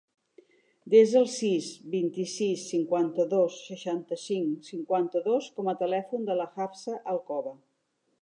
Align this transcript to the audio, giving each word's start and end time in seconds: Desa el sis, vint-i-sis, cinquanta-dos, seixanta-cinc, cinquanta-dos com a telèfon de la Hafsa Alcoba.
Desa 0.93 1.17
el 1.19 1.27
sis, 1.33 1.67
vint-i-sis, 1.95 2.63
cinquanta-dos, 2.71 3.59
seixanta-cinc, 3.67 4.57
cinquanta-dos 4.71 5.51
com 5.59 5.71
a 5.73 5.75
telèfon 5.85 6.27
de 6.31 6.41
la 6.43 6.51
Hafsa 6.65 6.97
Alcoba. 7.15 7.55